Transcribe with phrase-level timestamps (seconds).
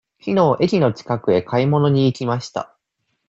[0.19, 2.75] きのう駅の近くへ買い物に行きました。